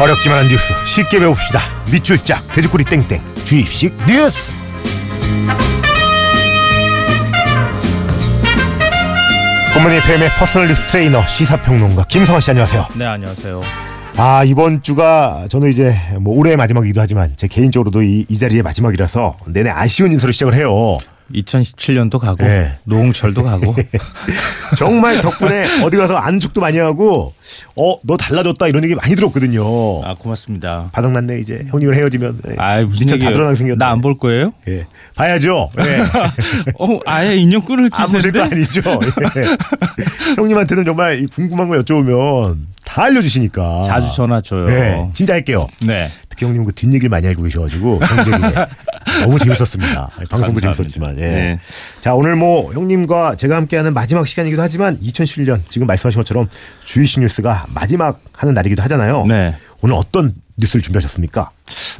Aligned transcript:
어렵기만 0.00 0.38
한 0.38 0.48
뉴스 0.48 0.72
쉽게 0.86 1.20
배웁시다. 1.20 1.60
밑줄 1.90 2.18
쫙 2.24 2.46
돼지꼬리 2.52 2.84
땡땡 2.84 3.20
주입식 3.44 3.94
뉴스. 4.06 4.52
굿모닝 9.72 9.98
FM의 9.98 10.30
퍼스널 10.38 10.68
뉴스 10.68 10.82
트레이너 10.86 11.26
시사평론가 11.26 12.04
김성환 12.08 12.40
씨 12.40 12.50
안녕하세요. 12.50 12.86
네 12.96 13.04
안녕하세요. 13.06 13.62
아 14.16 14.44
이번 14.44 14.82
주가 14.82 15.46
저는 15.50 15.70
이제 15.72 15.96
뭐 16.20 16.36
올해의 16.36 16.56
마지막이기도 16.56 17.00
하지만 17.00 17.32
제 17.36 17.48
개인적으로도 17.48 18.02
이, 18.02 18.24
이 18.28 18.38
자리의 18.38 18.62
마지막이라서 18.62 19.36
내내 19.46 19.70
아쉬운 19.70 20.12
인사로 20.12 20.32
시작을 20.32 20.54
해요. 20.54 20.96
2017년도 21.32 22.18
가고 22.18 22.44
네. 22.44 22.76
노홍철도 22.84 23.42
가고 23.42 23.74
정말 24.76 25.20
덕분에 25.20 25.82
어디 25.82 25.96
가서 25.96 26.16
아는 26.16 26.36
척도 26.36 26.60
많이 26.60 26.78
하고 26.78 27.32
어 27.76 27.94
너 28.06 28.16
달라졌다 28.18 28.66
이런 28.68 28.84
얘기 28.84 28.94
많이 28.94 29.14
들었거든요. 29.16 29.64
아 30.04 30.14
고맙습니다. 30.18 30.90
바닥났네 30.92 31.38
이제 31.38 31.64
형님을 31.68 31.96
헤어지면 31.96 32.40
네. 32.44 32.54
아 32.58 32.80
무슨 32.82 33.06
다 33.06 33.14
얘기예요? 33.14 33.32
드러나게 33.32 33.56
생겼네. 33.56 33.76
나안 33.78 34.00
볼 34.02 34.18
거예요? 34.18 34.52
예. 34.68 34.84
봐야죠. 35.16 35.68
예. 35.80 35.98
어 36.78 36.98
아예 37.06 37.36
인연 37.36 37.64
끊을 37.64 37.88
기세인데. 37.88 38.40
아니죠. 38.42 38.80
예. 39.36 40.34
형님한테는 40.36 40.84
정말 40.84 41.20
이 41.22 41.26
궁금한 41.26 41.68
거 41.68 41.76
여쭤보면 41.76 42.58
다 42.84 43.04
알려주시니까. 43.04 43.82
자주 43.86 44.14
전화 44.14 44.40
줘요. 44.42 44.66
네, 44.66 45.08
진짜 45.14 45.32
할게요. 45.34 45.66
네. 45.86 46.08
특히 46.28 46.44
형님 46.46 46.64
그 46.64 46.72
뒷얘기를 46.74 47.08
많이 47.08 47.26
알고 47.26 47.42
계셔가지고 47.44 48.00
너무 49.20 49.38
재밌었습니다. 49.38 50.10
방송도. 50.28 50.60
재밌었지만. 50.60 51.18
예. 51.18 51.20
네. 51.20 51.60
자 52.00 52.14
오늘 52.14 52.36
뭐 52.36 52.72
형님과 52.72 53.36
제가 53.36 53.56
함께하는 53.56 53.94
마지막 53.94 54.26
시간이기도 54.26 54.60
하지만 54.62 54.98
2011년 55.00 55.60
지금 55.68 55.86
말씀하신 55.86 56.20
것처럼 56.20 56.48
주이시 56.84 57.20
뉴스가 57.20 57.66
마지막 57.74 58.20
하는 58.32 58.54
날이기도 58.54 58.82
하잖아요. 58.82 59.26
네. 59.26 59.56
오늘 59.80 59.94
어떤 59.96 60.34
뉴스를 60.56 60.82
준비하셨습니까? 60.82 61.50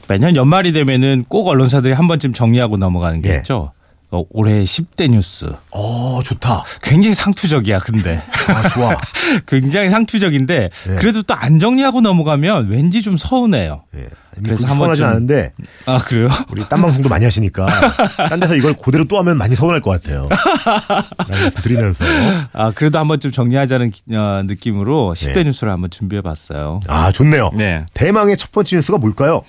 매년 0.08 0.36
연말이 0.36 0.72
되면은 0.72 1.24
꼭 1.28 1.48
언론사들이 1.48 1.92
한 1.92 2.08
번쯤 2.08 2.32
정리하고 2.32 2.76
넘어가는 2.76 3.20
게 3.22 3.30
예. 3.32 3.36
있죠. 3.36 3.72
어, 4.14 4.24
올해 4.30 4.62
10대 4.62 5.08
뉴스. 5.10 5.52
어 5.72 6.20
좋다. 6.22 6.62
굉장히 6.82 7.14
상투적이야, 7.16 7.80
근데. 7.80 8.22
아 8.48 8.68
좋아. 8.68 8.96
굉장히 9.48 9.90
상투적인데 9.90 10.70
예. 10.90 10.94
그래도 10.94 11.22
또 11.22 11.34
안 11.34 11.58
정리하고 11.58 12.00
넘어가면 12.00 12.68
왠지 12.68 13.02
좀 13.02 13.16
서운해요. 13.16 13.82
예. 13.96 13.98
그래서 14.00 14.42
그래서 14.42 14.66
한 14.68 14.76
서운하지 14.76 15.02
번쯤- 15.02 15.04
않은데 15.06 15.52
아 15.86 15.98
그래요? 15.98 16.28
우리 16.50 16.64
딴 16.68 16.80
방송도 16.80 17.08
많이 17.08 17.24
하시니까 17.24 17.66
딴 18.28 18.38
데서 18.40 18.54
이걸 18.56 18.74
그대로 18.74 19.04
또 19.04 19.18
하면 19.18 19.36
많이 19.36 19.54
서운할 19.56 19.80
것 19.80 19.90
같아요. 19.90 20.28
드리면서 21.62 22.04
아 22.52 22.70
그래도 22.72 22.98
한 22.98 23.08
번쯤 23.08 23.32
정리하자는 23.32 23.90
기- 23.90 24.02
어, 24.16 24.42
느낌으로 24.44 25.14
10대 25.16 25.34
네. 25.34 25.44
뉴스를 25.44 25.72
한번 25.72 25.90
준비해 25.90 26.22
봤어요. 26.22 26.80
아 26.86 27.10
좋네요. 27.12 27.50
네. 27.54 27.84
대망의 27.94 28.36
첫 28.36 28.52
번째 28.52 28.76
뉴스가 28.76 28.98
뭘까요? 28.98 29.42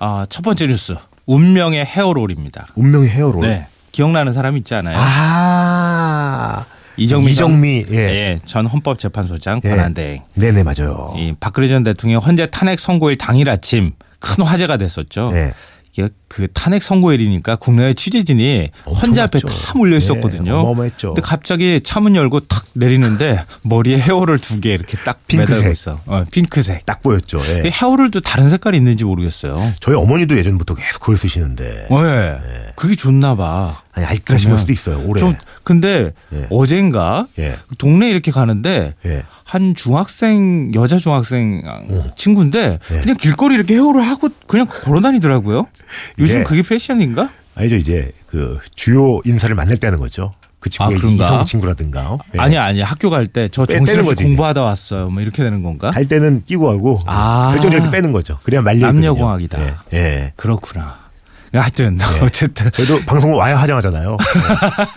아, 0.00 0.26
첫 0.30 0.42
번째 0.42 0.66
뉴스. 0.68 0.94
운명의 1.26 1.84
헤어롤입니다. 1.84 2.68
운명의 2.76 3.08
헤어롤. 3.10 3.42
네. 3.46 3.66
기억나는 3.92 4.32
사람 4.32 4.56
있지 4.56 4.74
않아요? 4.74 4.96
아 4.98 6.64
이정미 6.96 7.32
전- 7.34 7.50
이정미 7.52 7.84
예. 7.90 7.96
예, 7.96 8.38
전 8.44 8.66
헌법재판소장 8.66 9.60
예. 9.64 9.68
권한대행. 9.70 10.22
네네 10.34 10.64
맞아요. 10.64 11.14
이 11.16 11.34
박근혜 11.38 11.66
전 11.68 11.82
대통령 11.84 12.20
헌재 12.20 12.46
탄핵 12.50 12.80
선고일 12.80 13.18
당일 13.18 13.48
아침 13.48 13.92
큰 14.18 14.44
화제가 14.44 14.76
됐었죠. 14.76 15.30
네. 15.32 15.52
그 16.28 16.46
탄핵 16.52 16.82
선고일이니까 16.82 17.56
국내의 17.56 17.94
취재진이 17.94 18.70
헌재 18.86 19.20
앞에 19.22 19.38
엄청났죠. 19.38 19.66
다 19.66 19.72
몰려 19.78 19.96
있었거든요. 19.96 20.74
네. 20.76 20.90
근데 21.00 21.22
갑자기 21.22 21.80
차문 21.82 22.14
열고 22.16 22.40
탁 22.40 22.66
내리는데 22.74 23.44
머리에 23.62 23.98
헤어롤 23.98 24.38
두개 24.38 24.72
이렇게 24.74 24.96
딱 24.98 25.26
핑크색. 25.26 25.50
매달고 25.56 25.72
있어. 25.72 26.00
어, 26.06 26.24
핑크색. 26.30 26.84
딱 26.86 27.02
보였죠. 27.02 27.38
예. 27.56 27.62
이 27.66 27.70
헤어롤도 27.70 28.20
다른 28.20 28.48
색깔이 28.48 28.76
있는지 28.76 29.04
모르겠어요. 29.04 29.58
저희 29.80 29.96
어머니도 29.96 30.36
예전부터 30.36 30.74
계속 30.74 31.00
그걸 31.00 31.16
쓰시는데 31.16 31.86
어, 31.90 32.04
예. 32.04 32.38
그게 32.76 32.94
좋나 32.94 33.34
봐. 33.34 33.82
아니 33.92 34.06
알뜰하신 34.06 34.50
걸 34.50 34.58
수도 34.58 34.72
있어요. 34.72 35.02
올해. 35.06 35.18
좀 35.18 35.34
근데 35.64 36.12
예. 36.32 36.46
어젠가 36.50 37.26
예. 37.38 37.56
동네 37.78 38.10
이렇게 38.10 38.30
가는데 38.30 38.94
예. 39.06 39.22
한 39.44 39.74
중학생 39.74 40.72
여자 40.74 40.98
중학생 40.98 41.62
친구인데 42.16 42.78
예. 42.92 43.00
그냥 43.00 43.16
길거리 43.16 43.54
이렇게 43.54 43.74
헤어를 43.74 44.02
하고 44.02 44.28
그냥 44.46 44.66
걸어 44.68 45.00
다니더라고요. 45.00 45.66
요즘 46.18 46.44
그게 46.44 46.62
패션인가? 46.62 47.30
아니죠 47.54 47.76
이제 47.76 48.12
그 48.26 48.58
주요 48.74 49.18
인사를 49.24 49.54
만날 49.54 49.76
때 49.76 49.86
하는 49.86 49.98
거죠. 49.98 50.32
그 50.60 50.70
친구가 50.70 51.24
아? 51.24 51.26
이성 51.26 51.44
친구라든가. 51.44 52.10
어? 52.12 52.18
예. 52.34 52.38
아니 52.40 52.58
아니 52.58 52.80
학교 52.82 53.10
갈 53.10 53.26
때 53.28 53.48
저 53.48 53.64
정신없이 53.66 54.14
공부하다 54.16 54.62
왔어요. 54.62 55.08
뭐 55.08 55.22
이렇게 55.22 55.42
되는 55.42 55.62
건가? 55.62 55.90
갈 55.92 56.04
때는 56.04 56.42
끼고 56.46 56.68
하고 56.70 57.00
아. 57.06 57.50
결정적일 57.52 57.84
때 57.86 57.90
빼는 57.96 58.12
거죠. 58.12 58.38
그래야 58.42 58.60
말려. 58.62 58.86
남녀공학이다. 58.88 59.60
예. 59.62 59.74
예. 59.92 60.32
그렇구나. 60.36 60.98
하여튼 61.52 61.98
어쨌든 62.22 62.70
저희도 62.72 63.00
방송 63.06 63.36
와야 63.36 63.56
화장하잖아요. 63.56 64.16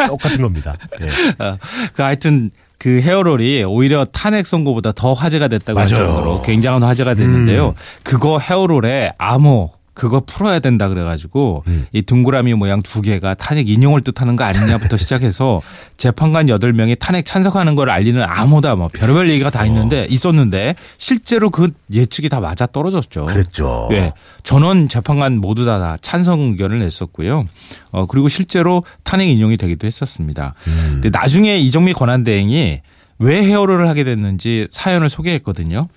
예. 0.04 0.08
똑같은 0.08 0.42
겁니다. 0.42 0.76
예. 1.02 1.44
어, 1.46 1.58
그 1.94 2.02
하여튼 2.02 2.50
그 2.78 3.00
헤어롤이 3.00 3.64
오히려 3.64 4.06
탄핵 4.06 4.48
선고보다 4.48 4.92
더 4.94 5.14
화제가 5.14 5.48
됐다고 5.48 5.80
할 5.80 5.88
맞아요. 5.88 6.06
정도로 6.08 6.42
굉장한 6.42 6.82
화제가 6.84 7.14
됐는데요. 7.14 7.76
그거 8.04 8.40
헤어롤에 8.40 9.12
암호 9.20 9.72
그거 9.94 10.22
풀어야 10.22 10.60
된다 10.60 10.88
그래가지고 10.88 11.64
이 11.92 12.02
동그라미 12.02 12.54
모양 12.54 12.82
두 12.82 13.02
개가 13.02 13.34
탄핵 13.34 13.70
인용을 13.70 14.02
뜻하는 14.02 14.36
거 14.36 14.44
아니냐부터 14.46 14.96
시작해서 14.98 15.62
재판관 15.98 16.48
여덟 16.50 16.72
명이 16.74 16.96
탄핵 16.96 17.26
찬성하는 17.26 17.76
걸 17.76 17.90
알리는 17.90 18.24
암호다 18.24 18.76
뭐 18.76 18.88
별의별 18.88 19.30
얘기가 19.30 19.50
다 19.50 19.66
있는데 19.66 20.08
있었는데 20.10 20.76
실제로 20.98 21.50
그 21.50 21.72
예측이 21.92 22.30
다 22.30 22.40
맞아 22.40 22.66
떨어졌죠. 22.66 23.26
그랬죠. 23.26 23.90
예. 23.92 24.14
전원 24.44 24.88
재판관 24.88 25.38
모두 25.38 25.66
다, 25.66 25.78
다 25.78 25.98
찬성 26.02 26.40
의견을 26.40 26.80
냈었고요. 26.80 27.46
어, 27.92 28.06
그리고 28.06 28.30
실제로 28.30 28.84
탄핵 29.04 29.28
인용이 29.28 29.58
되기도 29.58 29.88
했었습니다. 29.88 30.54
근데 30.64 31.10
나중에 31.10 31.58
이정미 31.58 31.94
권한대행이 31.94 32.80
왜 33.20 33.44
헤어롤을 33.44 33.88
하게 33.88 34.04
됐는지 34.04 34.68
사연을 34.72 35.10
소개했거든요. 35.10 35.88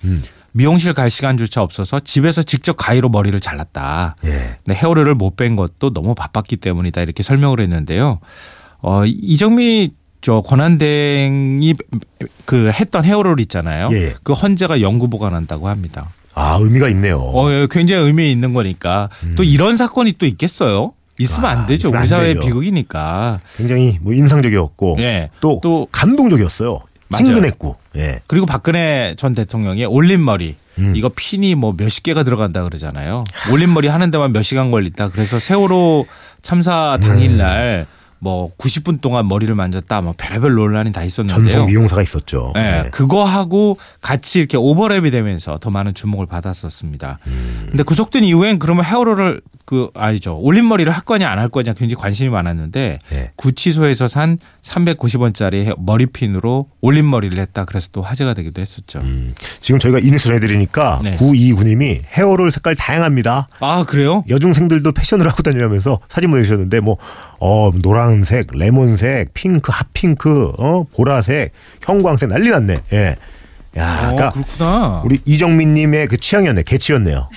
미용실 0.57 0.93
갈 0.93 1.09
시간조차 1.09 1.61
없어서 1.61 1.99
집에서 1.99 2.41
직접 2.41 2.77
가위로 2.77 3.09
머리를 3.09 3.37
잘랐다. 3.41 4.15
예. 4.23 4.55
근데 4.63 4.73
헤어롤을 4.79 5.13
못뺀 5.15 5.57
것도 5.57 5.91
너무 5.93 6.15
바빴기 6.15 6.55
때문이다 6.55 7.01
이렇게 7.01 7.23
설명을 7.23 7.59
했는데요. 7.59 8.19
어, 8.81 9.03
이정미 9.05 9.91
저 10.21 10.39
권한대행이 10.41 11.73
그 12.45 12.71
했던 12.71 13.03
헤어롤 13.03 13.41
있잖아요. 13.41 13.89
예, 13.91 13.95
예. 13.97 14.13
그 14.23 14.31
헌재가 14.31 14.79
영구 14.79 15.09
보관한다고 15.09 15.67
합니다. 15.67 16.09
아 16.33 16.57
의미가 16.61 16.87
있네요. 16.89 17.19
어, 17.19 17.51
예, 17.51 17.67
굉장히 17.69 18.05
의미 18.05 18.31
있는 18.31 18.53
거니까 18.53 19.09
또 19.35 19.43
이런 19.43 19.75
사건이 19.75 20.13
또 20.17 20.25
있겠어요? 20.25 20.93
있으면 21.19 21.45
아, 21.49 21.49
안 21.51 21.65
되죠. 21.65 21.89
우리 21.89 21.97
안 21.97 22.05
사회의. 22.05 22.39
비극이니까. 22.39 23.41
굉장히 23.57 23.99
뭐 24.01 24.13
인상적이었고 24.13 24.97
예. 24.99 25.29
또, 25.41 25.59
또- 25.61 25.87
감동적이었어요. 25.91 26.79
맞아요. 27.09 27.25
친근했고. 27.25 27.77
예. 27.97 28.21
그리고 28.27 28.45
박근혜 28.45 29.15
전 29.17 29.33
대통령의 29.33 29.85
올림머리 29.85 30.55
음. 30.79 30.93
이거 30.95 31.09
핀이 31.15 31.55
뭐 31.55 31.73
몇십 31.77 32.03
개가 32.03 32.23
들어간다 32.23 32.63
그러잖아요. 32.63 33.23
올림머리 33.51 33.87
하는 33.87 34.11
데만 34.11 34.33
몇 34.33 34.41
시간 34.41 34.71
걸린다. 34.71 35.09
그래서 35.09 35.39
세월호 35.39 36.05
참사 36.41 36.97
네. 36.99 37.07
당일날 37.07 37.85
뭐 38.19 38.51
90분 38.57 39.01
동안 39.01 39.27
머리를 39.27 39.53
만졌다. 39.53 40.01
뭐 40.01 40.13
별의별 40.17 40.53
논란이 40.53 40.91
다 40.91 41.03
있었는데요. 41.03 41.43
전통 41.51 41.67
미용사가 41.67 42.01
있었죠. 42.01 42.51
네, 42.55 42.83
예. 42.85 42.89
그거 42.89 43.23
하고 43.25 43.77
같이 44.01 44.39
이렇게 44.39 44.57
오버랩이 44.57 45.11
되면서 45.11 45.57
더 45.59 45.69
많은 45.69 45.93
주목을 45.93 46.25
받았었습니다. 46.25 47.19
음. 47.27 47.65
근데 47.69 47.83
구속된 47.83 48.23
이후엔 48.23 48.59
그러면 48.59 48.85
헤어롤을 48.85 49.41
그 49.65 49.89
아니죠 49.95 50.37
올림머리를 50.37 50.91
할 50.91 51.01
거냐 51.03 51.27
안 51.27 51.39
할 51.39 51.49
거냐 51.49 51.73
굉장히 51.73 51.99
관심이 51.99 52.29
많았는데 52.29 52.99
네. 53.09 53.31
구치소에서 53.35 54.07
산 54.07 54.37
390원짜리 54.61 55.75
머리핀으로 55.79 56.67
올림머리를 56.81 57.37
했다. 57.39 57.65
그래서 57.65 57.89
또 57.91 58.01
화제가 58.01 58.33
되기도 58.33 58.61
했었죠. 58.61 58.99
음, 58.99 59.33
지금 59.61 59.79
저희가 59.79 59.99
이 59.99 60.11
뉴스 60.11 60.25
전해드리니까 60.25 61.01
네. 61.03 61.17
9229님이 61.17 62.01
헤어롤 62.11 62.51
색깔 62.51 62.75
다양합니다. 62.75 63.47
아 63.59 63.83
그래요? 63.87 64.23
여중생들도 64.29 64.91
패션을 64.91 65.27
하고 65.27 65.43
다니면서 65.43 65.99
사진 66.09 66.31
보내주셨는데 66.31 66.79
뭐 66.79 66.97
어, 67.47 67.71
노란색, 67.71 68.47
레몬색, 68.57 69.35
핑크, 69.35 69.71
핫핑크, 69.71 70.51
어, 70.57 70.83
보라색, 70.95 71.51
형광색 71.83 72.29
난리 72.29 72.49
났네. 72.49 72.77
예. 72.93 73.15
야, 73.77 74.09
어, 74.09 74.15
그러니까 74.15 74.29
그렇구나. 74.31 75.01
우리 75.05 75.19
이정민님의 75.25 76.07
그 76.07 76.17
취향이었네. 76.17 76.63
개취였네요. 76.63 77.29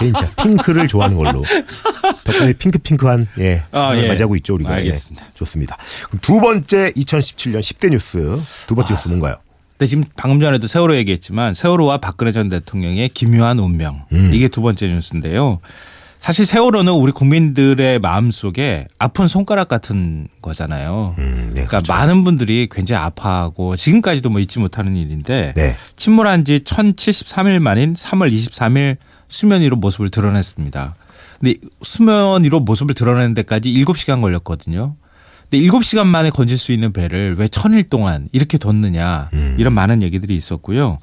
네, 0.00 0.06
진짜 0.10 0.28
핑크를 0.42 0.88
좋아하는 0.88 1.16
걸로. 1.16 1.42
덕분에 2.24 2.54
핑크핑크한 2.54 3.28
예, 3.38 3.62
아, 3.70 3.90
아, 3.90 3.96
예. 3.96 4.08
맞이하고 4.08 4.34
있죠 4.36 4.54
우리가. 4.54 4.74
알겠습니다. 4.74 5.24
예, 5.24 5.30
좋습니다. 5.34 5.76
그럼 6.06 6.18
두 6.20 6.40
번째 6.40 6.90
2017년 6.96 7.60
10대 7.60 7.90
뉴스 7.90 8.40
두 8.66 8.74
번째 8.74 8.94
뉴스 8.94 9.06
뭔가요? 9.06 9.36
근데 9.72 9.86
지금 9.86 10.04
방금 10.16 10.40
전에도 10.40 10.66
세월호 10.66 10.96
얘기했지만 10.96 11.54
세월호와 11.54 11.98
박근혜 11.98 12.32
전 12.32 12.48
대통령의 12.48 13.10
기묘한 13.10 13.60
운명 13.60 14.04
음. 14.12 14.32
이게 14.32 14.48
두 14.48 14.62
번째 14.62 14.88
뉴스인데요. 14.88 15.60
사실 16.26 16.44
세월호는 16.44 16.92
우리 16.92 17.12
국민들의 17.12 18.00
마음 18.00 18.32
속에 18.32 18.88
아픈 18.98 19.28
손가락 19.28 19.68
같은 19.68 20.26
거잖아요. 20.42 21.14
음, 21.18 21.50
네, 21.50 21.64
그러니까 21.64 21.78
그렇죠. 21.78 21.92
많은 21.92 22.24
분들이 22.24 22.66
굉장히 22.68 23.00
아파하고 23.04 23.76
지금까지도 23.76 24.30
뭐 24.30 24.40
잊지 24.40 24.58
못하는 24.58 24.96
일인데 24.96 25.52
네. 25.54 25.76
침몰한 25.94 26.44
지 26.44 26.58
1073일 26.58 27.60
만인 27.60 27.92
3월 27.92 28.32
23일 28.32 28.96
수면 29.28 29.60
위로 29.60 29.76
모습을 29.76 30.10
드러냈습니다. 30.10 30.96
근데 31.38 31.54
수면 31.82 32.42
위로 32.42 32.58
모습을 32.58 32.96
드러내는 32.96 33.34
데까지 33.34 33.72
7시간 33.72 34.20
걸렸거든요. 34.20 34.96
근데 35.48 35.64
7시간 35.64 36.08
만에 36.08 36.30
건질 36.30 36.58
수 36.58 36.72
있는 36.72 36.92
배를 36.92 37.36
왜 37.38 37.46
천일 37.46 37.84
동안 37.84 38.28
이렇게 38.32 38.58
뒀느냐 38.58 39.30
음. 39.32 39.54
이런 39.60 39.74
많은 39.74 40.02
얘기들이 40.02 40.34
있었고요. 40.34 40.98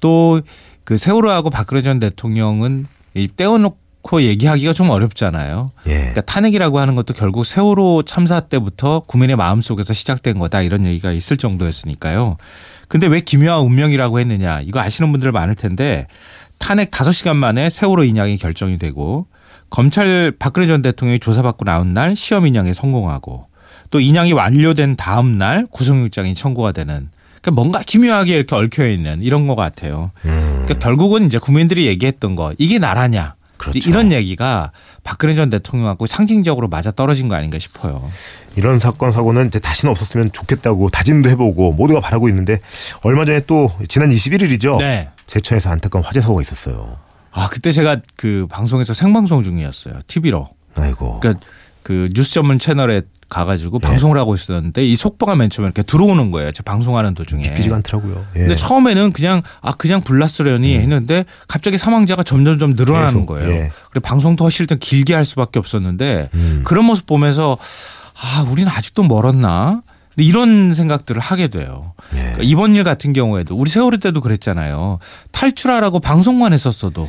또 0.00 0.40
그 0.86 0.96
세월호하고 0.96 1.50
박근혜 1.50 1.82
전 1.82 1.98
대통령은 1.98 2.86
이 3.14 3.28
떼어놓고 3.34 3.76
얘기하기가 4.22 4.72
좀 4.72 4.90
어렵잖아요. 4.90 5.72
예. 5.86 5.94
그러니까 5.96 6.20
탄핵이라고 6.22 6.78
하는 6.78 6.94
것도 6.94 7.14
결국 7.14 7.44
세월호 7.44 8.04
참사 8.04 8.40
때부터 8.40 9.00
국민의 9.00 9.36
마음 9.36 9.60
속에서 9.60 9.92
시작된 9.92 10.38
거다 10.38 10.62
이런 10.62 10.84
얘기가 10.86 11.12
있을 11.12 11.36
정도였으니까요. 11.36 12.36
근데 12.88 13.06
왜 13.06 13.20
기묘한 13.20 13.62
운명이라고 13.62 14.20
했느냐 14.20 14.60
이거 14.60 14.80
아시는 14.80 15.10
분들 15.12 15.32
많을 15.32 15.54
텐데 15.54 16.06
탄핵 16.58 16.90
5시간 16.90 17.36
만에 17.36 17.68
세월호 17.70 18.04
인양이 18.04 18.36
결정이 18.36 18.78
되고 18.78 19.26
검찰 19.70 20.32
박근혜 20.38 20.66
전 20.66 20.82
대통령이 20.82 21.18
조사받고 21.18 21.64
나온 21.64 21.92
날 21.92 22.14
시험 22.14 22.46
인양에 22.46 22.72
성공하고 22.72 23.46
또 23.90 24.00
인양이 24.00 24.32
완료된 24.32 24.96
다음 24.96 25.38
날 25.38 25.66
구속영장이 25.70 26.34
청구가 26.34 26.72
되는 26.72 27.08
그러니까 27.40 27.50
뭔가 27.50 27.80
기묘하게 27.80 28.34
이렇게 28.34 28.54
얽혀 28.56 28.88
있는 28.88 29.20
이런 29.20 29.46
것 29.46 29.54
같아요. 29.54 30.10
음. 30.24 30.62
그러니까 30.64 30.78
결국은 30.80 31.26
이제 31.26 31.38
국민들이 31.38 31.86
얘기했던 31.86 32.34
거 32.34 32.52
이게 32.58 32.78
나라냐 32.78 33.35
그렇죠. 33.56 33.78
이런 33.88 34.12
얘기가 34.12 34.72
박근혜 35.02 35.34
전 35.34 35.50
대통령하고 35.50 36.06
상징적으로 36.06 36.68
맞아 36.68 36.90
떨어진 36.90 37.28
거 37.28 37.34
아닌가 37.34 37.58
싶어요. 37.58 38.08
이런 38.56 38.78
사건 38.78 39.12
사고는 39.12 39.48
이제 39.48 39.58
다시는 39.58 39.90
없었으면 39.90 40.32
좋겠다고 40.32 40.90
다짐도 40.90 41.28
해보고 41.30 41.72
모두가 41.72 42.00
바라고 42.00 42.28
있는데 42.28 42.58
얼마 43.02 43.24
전에 43.24 43.40
또 43.46 43.72
지난 43.88 44.10
21일이죠. 44.10 44.78
네. 44.78 45.10
제천에서 45.26 45.70
안타까운 45.70 46.04
화재 46.04 46.20
사고가 46.20 46.42
있었어요. 46.42 46.98
아 47.32 47.48
그때 47.50 47.72
제가 47.72 47.98
그 48.16 48.46
방송에서 48.50 48.94
생방송 48.94 49.42
중이었어요. 49.42 50.00
TV로. 50.06 50.48
아이고. 50.74 51.20
그러니까 51.20 51.44
그 51.86 52.08
뉴스 52.12 52.34
전문 52.34 52.58
채널에 52.58 53.02
가가지고 53.28 53.78
예. 53.80 53.86
방송을 53.86 54.18
하고 54.18 54.34
있었는데 54.34 54.84
이 54.84 54.96
속보가 54.96 55.36
맨 55.36 55.50
처음에 55.50 55.68
이렇게 55.68 55.84
들어오는 55.84 56.32
거예요. 56.32 56.50
제 56.50 56.64
방송하는 56.64 57.14
도중에. 57.14 57.44
믿기지가 57.44 57.76
않더라고요. 57.76 58.26
예. 58.34 58.40
근데 58.40 58.56
처음에는 58.56 59.12
그냥 59.12 59.42
아 59.62 59.70
그냥 59.70 60.00
불났으려니 60.00 60.76
했는데 60.78 61.24
갑자기 61.46 61.78
사망자가 61.78 62.24
점점점 62.24 62.72
늘어나는 62.72 63.06
계속, 63.06 63.26
거예요. 63.26 63.50
예. 63.52 63.70
그래 63.90 64.00
방송도 64.02 64.42
훨씬 64.42 64.66
더 64.66 64.74
길게 64.74 65.14
할 65.14 65.24
수밖에 65.24 65.60
없었는데 65.60 66.30
음. 66.34 66.62
그런 66.64 66.86
모습 66.86 67.06
보면서 67.06 67.56
아 68.20 68.44
우리는 68.50 68.68
아직도 68.68 69.04
멀었나? 69.04 69.82
근데 70.08 70.24
이런 70.24 70.74
생각들을 70.74 71.22
하게 71.22 71.46
돼요. 71.46 71.92
예. 72.14 72.18
그러니까 72.18 72.42
이번 72.42 72.74
일 72.74 72.82
같은 72.82 73.12
경우에도 73.12 73.54
우리 73.54 73.70
세월호 73.70 73.98
때도 73.98 74.22
그랬잖아요. 74.22 74.98
탈출하라고 75.30 76.00
방송만 76.00 76.52
했었어도 76.52 77.08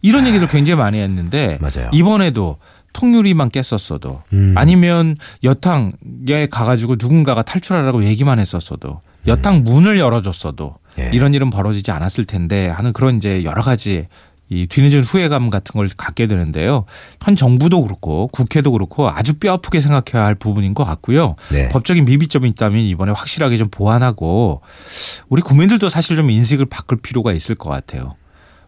이런 0.00 0.26
얘기들 0.26 0.48
굉장히 0.48 0.78
많이 0.78 0.98
했는데 0.98 1.58
맞아요. 1.60 1.90
이번에도 1.92 2.56
통유리만 2.98 3.50
깼었어도 3.50 4.22
음. 4.32 4.54
아니면 4.56 5.16
여탕에 5.44 6.48
가가지고 6.50 6.96
누군가가 6.98 7.42
탈출하라고 7.42 8.02
얘기만 8.02 8.40
했었어도 8.40 9.00
여탕 9.28 9.62
문을 9.62 10.00
열어줬어도 10.00 10.74
음. 10.98 11.00
예. 11.00 11.10
이런 11.12 11.32
일은 11.32 11.50
벌어지지 11.50 11.92
않았을 11.92 12.24
텐데 12.24 12.68
하는 12.68 12.92
그런 12.92 13.18
이제 13.18 13.44
여러 13.44 13.62
가지 13.62 14.08
이 14.50 14.66
뒤늦은 14.66 15.02
후회감 15.02 15.48
같은 15.50 15.74
걸 15.74 15.88
갖게 15.96 16.26
되는데요. 16.26 16.86
현 17.22 17.36
정부도 17.36 17.82
그렇고 17.82 18.26
국회도 18.28 18.72
그렇고 18.72 19.08
아주 19.08 19.34
뼈 19.34 19.52
아프게 19.52 19.80
생각해야 19.80 20.26
할 20.26 20.34
부분인 20.34 20.74
것 20.74 20.82
같고요. 20.82 21.36
네. 21.52 21.68
법적인 21.68 22.04
미비점이 22.04 22.48
있다면 22.48 22.80
이번에 22.80 23.12
확실하게 23.12 23.58
좀 23.58 23.68
보완하고 23.70 24.62
우리 25.28 25.40
국민들도 25.42 25.88
사실 25.88 26.16
좀 26.16 26.30
인식을 26.30 26.66
바꿀 26.66 26.98
필요가 27.00 27.32
있을 27.32 27.54
것 27.54 27.70
같아요. 27.70 28.16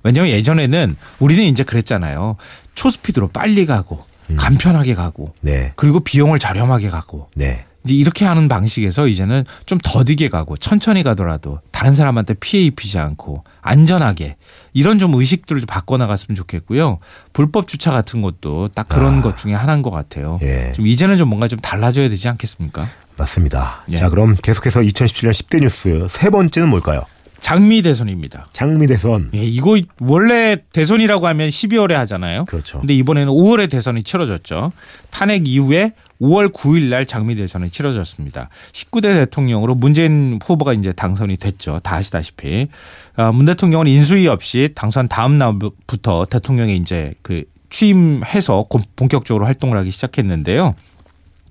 왜냐하면 0.04 0.32
예전에는 0.32 0.96
우리는 1.18 1.44
이제 1.44 1.64
그랬잖아요. 1.64 2.36
초스피드로 2.76 3.28
빨리 3.28 3.66
가고 3.66 4.09
음. 4.30 4.36
간편하게 4.36 4.94
가고 4.94 5.34
네. 5.40 5.72
그리고 5.76 6.00
비용을 6.00 6.38
저렴하게 6.38 6.90
가고 6.90 7.28
네. 7.34 7.64
이제 7.84 7.94
이렇게 7.94 8.24
하는 8.26 8.46
방식에서 8.48 9.06
이제는 9.06 9.44
좀 9.64 9.78
더디게 9.82 10.28
가고 10.28 10.56
천천히 10.56 11.02
가더라도 11.02 11.60
다른 11.70 11.94
사람한테 11.94 12.34
피해 12.34 12.64
입히지 12.64 12.98
않고 12.98 13.44
안전하게 13.62 14.36
이런 14.74 14.98
좀 14.98 15.14
의식들을 15.14 15.62
좀 15.62 15.66
바꿔나갔으면 15.66 16.36
좋겠고요. 16.36 16.98
불법 17.32 17.66
주차 17.68 17.90
같은 17.90 18.20
것도 18.20 18.68
딱 18.68 18.88
그런 18.88 19.18
아. 19.18 19.22
것 19.22 19.36
중에 19.36 19.54
하나인 19.54 19.82
것 19.82 19.90
같아요. 19.90 20.38
예. 20.42 20.72
좀 20.72 20.86
이제는 20.86 21.16
좀 21.16 21.28
뭔가 21.28 21.48
좀 21.48 21.58
달라져야 21.58 22.08
되지 22.10 22.28
않겠습니까? 22.28 22.86
맞습니다. 23.16 23.84
예. 23.90 23.96
자, 23.96 24.08
그럼 24.08 24.36
계속해서 24.40 24.80
2017년 24.80 25.30
10대 25.30 25.60
뉴스 25.60 26.06
세 26.10 26.28
번째는 26.28 26.68
뭘까요? 26.68 27.00
장미 27.40 27.82
대선입니다. 27.82 28.48
장미 28.52 28.86
대선. 28.86 29.30
예, 29.34 29.42
이거 29.42 29.78
원래 30.00 30.56
대선이라고 30.72 31.26
하면 31.26 31.48
12월에 31.48 31.92
하잖아요. 31.92 32.44
그렇죠. 32.44 32.78
근데 32.78 32.94
이번에는 32.94 33.32
5월에 33.32 33.70
대선이 33.70 34.02
치러졌죠. 34.02 34.72
탄핵 35.10 35.48
이후에 35.48 35.92
5월 36.20 36.52
9일 36.52 36.90
날 36.90 37.06
장미 37.06 37.34
대선이 37.34 37.70
치러졌습니다. 37.70 38.50
19대 38.72 39.14
대통령으로 39.14 39.74
문재인 39.74 40.38
후보가 40.44 40.74
이제 40.74 40.92
당선이 40.92 41.38
됐죠. 41.38 41.78
다 41.82 41.96
아시다시피. 41.96 42.68
아, 43.16 43.32
문 43.32 43.46
대통령은 43.46 43.86
인수위 43.86 44.28
없이 44.28 44.70
당선 44.74 45.08
다음 45.08 45.38
날부터 45.38 46.26
대통령이 46.26 46.76
이제 46.76 47.14
그 47.22 47.44
취임해서 47.70 48.66
곧 48.68 48.82
본격적으로 48.96 49.46
활동을 49.46 49.78
하기 49.78 49.90
시작했는데요. 49.90 50.74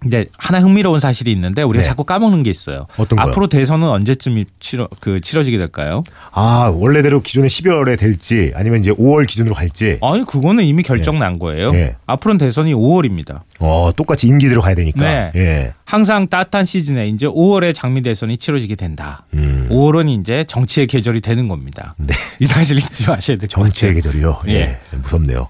이제 0.06 0.26
하나 0.38 0.60
흥미로운 0.60 1.00
사실이 1.00 1.32
있는데 1.34 1.62
우리가 1.62 1.84
네. 1.84 1.88
자꾸 1.88 2.04
까먹는 2.06 2.44
게 2.44 2.50
있어요. 2.50 2.88
어떤? 2.98 3.20
앞으로 3.20 3.48
대선은 3.48 3.88
언제쯤 3.88 4.46
치러 4.60 4.88
그 5.00 5.20
치러지게 5.20 5.58
될까요? 5.58 6.04
아, 6.32 6.72
원래대로 6.74 7.20
기존에 7.22 7.48
12월에 7.48 7.98
될지 8.00 8.52
아니면 8.56 8.80
이제 8.80 8.92
5월 8.92 9.28
기준으로 9.28 9.56
갈지. 9.56 10.00
아니 10.02 10.26
그거는 10.26 10.64
이미 10.64 10.84
결정 10.84 11.20
난 11.20 11.38
거예요. 11.38 11.72
네. 11.72 11.96
앞으로는 12.06 12.38
대선이 12.38 12.74
5월입니다. 12.74 13.42
어, 13.60 13.92
똑같이 13.96 14.28
임기대로 14.28 14.62
가야 14.62 14.76
되니까. 14.76 15.02
네. 15.02 15.32
예. 15.36 15.74
항상 15.84 16.28
따뜻한 16.28 16.66
시즌에 16.66 17.08
이제 17.08 17.26
5월에 17.26 17.74
장미 17.74 18.02
대선이 18.02 18.38
치러지게 18.38 18.76
된다. 18.76 19.26
음. 19.34 19.68
5월은 19.72 20.08
이제 20.22 20.44
정치의 20.46 20.88
계절이 20.88 21.20
되는 21.22 21.48
겁니다. 21.48 21.96
네. 21.98 22.14
이 22.40 22.46
사실 22.46 22.78
잊지 22.78 23.10
마셔야 23.10 23.38
될것 23.38 23.50
정치의. 23.50 23.96
계절이요. 23.96 24.42
예. 24.48 24.54
예. 24.54 24.80
무섭네요. 24.96 25.50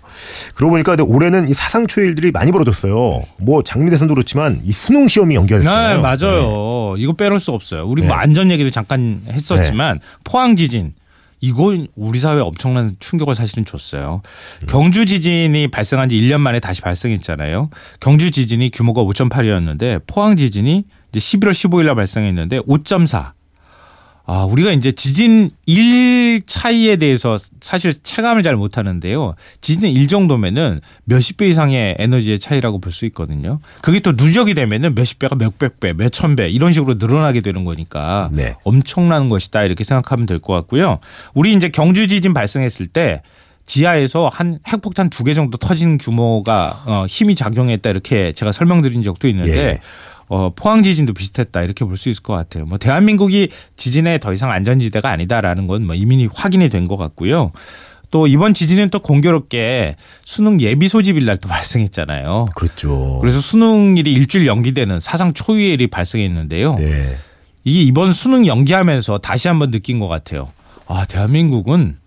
그러고 0.56 0.72
보니까 0.72 0.96
올해는 1.00 1.50
이 1.50 1.54
사상초의 1.54 2.08
일들이 2.08 2.32
많이 2.32 2.52
벌어졌어요. 2.52 3.22
뭐 3.38 3.64
장미 3.64 3.90
대선도 3.92 4.16
그렇지만 4.16 4.39
이 4.64 4.72
수능 4.72 5.08
시험이 5.08 5.36
연결됐어요. 5.36 5.96
네, 5.96 6.02
맞아요. 6.02 6.96
이거 6.98 7.14
빼놓을 7.14 7.40
수 7.40 7.52
없어요. 7.52 7.86
우리 7.86 8.02
뭐 8.02 8.16
네. 8.16 8.22
안전 8.22 8.52
얘기도 8.52 8.70
잠깐 8.70 9.22
했었지만 9.28 10.00
포항 10.24 10.56
지진 10.56 10.94
이거 11.42 11.76
우리 11.96 12.20
사회에 12.20 12.42
엄청난 12.42 12.94
충격을 13.00 13.36
사실은 13.36 13.66
줬어요. 13.66 14.22
경주 14.68 15.06
지진이 15.06 15.70
발생한 15.70 16.10
지 16.10 16.20
1년 16.20 16.40
만에 16.40 16.60
다시 16.60 16.82
발생했잖아요. 16.82 17.70
경주 18.00 18.32
지진이 18.32 18.72
규모가 18.72 19.02
5.8이었는데 19.04 20.02
포항 20.06 20.36
지진이 20.36 20.84
이제 21.14 21.20
11월 21.20 21.52
15일 21.52 21.86
날 21.86 21.96
발생했는데 21.96 22.60
5.4. 22.60 23.32
아, 24.32 24.44
우리가 24.44 24.72
이제 24.74 24.92
지진 24.92 25.50
1 25.66 26.44
차이에 26.46 26.98
대해서 26.98 27.36
사실 27.62 27.92
체감을 27.94 28.44
잘 28.44 28.56
못하는데요. 28.56 29.34
지진 29.60 29.90
1 29.90 30.08
정도면은 30.08 30.80
몇십 31.06 31.38
배 31.38 31.48
이상의 31.50 31.96
에너지의 31.98 32.38
차이라고 32.38 32.80
볼 32.80 32.92
수 32.94 33.06
있거든요. 33.08 33.60
그게 33.82 34.00
또 34.02 34.12
누적이 34.12 34.54
되면은 34.54 34.94
몇십 34.94 35.18
배가 35.18 35.36
몇백 35.36 35.80
배, 35.80 35.94
몇천 35.94 36.36
배 36.36 36.48
이런 36.48 36.72
식으로 36.74 36.96
늘어나게 37.00 37.42
되는 37.42 37.64
거니까 37.64 38.30
네. 38.32 38.56
엄청난 38.64 39.30
것이다 39.30 39.64
이렇게 39.64 39.84
생각하면 39.84 40.28
될 40.28 40.40
것 40.40 40.54
같고요. 40.54 41.00
우리 41.34 41.52
이제 41.54 41.70
경주 41.70 42.06
지진 42.06 42.34
발생했을 42.36 42.86
때 42.88 43.24
지하에서 43.66 44.30
한 44.32 44.60
핵폭탄 44.68 45.10
두 45.10 45.24
개 45.24 45.34
정도 45.34 45.58
터진 45.58 45.98
규모가 45.98 46.84
어, 46.86 47.06
힘이 47.08 47.34
작용했다 47.36 47.90
이렇게 47.90 48.32
제가 48.34 48.52
설명드린 48.52 49.02
적도 49.02 49.28
있는데 49.28 49.58
예. 49.58 49.80
어, 50.30 50.52
포항 50.56 50.84
지진도 50.84 51.14
비슷했다 51.14 51.62
이렇게 51.64 51.84
볼 51.86 51.98
수 51.98 52.08
있을 52.10 52.22
것 52.24 52.34
같아요. 52.34 52.66
뭐 52.66 52.78
대한민국이 52.78 53.50
지진에 53.76 54.20
더 54.20 54.32
이상 54.34 54.52
안전지대가 54.52 55.10
아니다라는 55.10 55.68
건 55.68 55.84
뭐 55.84 55.96
이미 55.96 56.28
확인이 56.34 56.70
된 56.70 56.88
것 56.88 56.96
같고요. 56.98 57.52
또 58.12 58.26
이번 58.28 58.54
지진은 58.56 58.90
또 58.90 59.00
공교롭게 59.02 59.96
수능 60.24 60.60
예비 60.62 60.88
소집일 60.88 61.26
날 61.26 61.38
또 61.38 61.48
발생했잖아요. 61.50 62.48
그렇죠. 62.56 63.18
그래서 63.22 63.40
수능일이 63.40 64.12
일주일 64.14 64.46
연기되는 64.48 65.00
사상 65.00 65.34
초유의 65.34 65.74
일이 65.74 65.88
발생했는데요. 65.88 66.76
네. 66.76 67.18
이게 67.64 67.82
이번 67.82 68.12
수능 68.14 68.46
연기하면서 68.48 69.18
다시 69.20 69.48
한번 69.48 69.70
느낀 69.72 70.00
것 70.00 70.08
같아요. 70.08 70.52
아, 70.88 71.06
대한민국은 71.06 71.98